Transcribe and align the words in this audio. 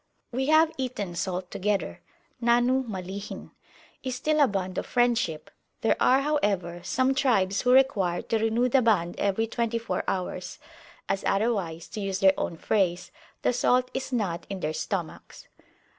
We 0.31 0.47
have 0.47 0.71
eaten 0.79 1.13
salt 1.13 1.51
together 1.51 2.01
(Nahnu 2.41 2.87
Malihin) 2.87 3.51
is 4.01 4.15
still 4.15 4.39
a 4.39 4.47
bond 4.47 4.79
of 4.79 4.87
friendship: 4.87 5.51
there 5.81 5.95
are, 5.99 6.21
however, 6.21 6.81
some 6.83 7.13
tribes 7.13 7.61
who 7.61 7.71
require 7.71 8.23
to 8.23 8.39
renew 8.39 8.67
the 8.67 8.81
bond 8.81 9.13
every 9.19 9.45
twenty 9.45 9.77
four 9.77 10.03
hours, 10.07 10.57
as 11.07 11.23
otherwise, 11.27 11.87
to 11.89 11.99
use 11.99 12.19
their 12.19 12.33
own 12.35 12.57
phrase, 12.57 13.11
the 13.43 13.53
salt 13.53 13.91
is 13.93 14.11
not 14.11 14.47
in 14.49 14.61
their 14.61 14.73
stomachs. 14.73 15.47